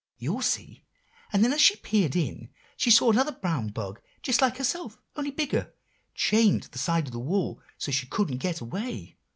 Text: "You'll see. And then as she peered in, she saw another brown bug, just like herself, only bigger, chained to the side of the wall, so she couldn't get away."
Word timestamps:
"You'll 0.17 0.41
see. 0.41 0.83
And 1.31 1.43
then 1.43 1.53
as 1.53 1.61
she 1.61 1.75
peered 1.75 2.15
in, 2.15 2.49
she 2.75 2.89
saw 2.89 3.11
another 3.11 3.33
brown 3.33 3.67
bug, 3.67 4.01
just 4.23 4.41
like 4.41 4.57
herself, 4.57 4.97
only 5.15 5.29
bigger, 5.29 5.75
chained 6.15 6.63
to 6.63 6.71
the 6.71 6.79
side 6.79 7.05
of 7.05 7.13
the 7.13 7.19
wall, 7.19 7.61
so 7.77 7.91
she 7.91 8.07
couldn't 8.07 8.37
get 8.39 8.61
away." 8.61 9.17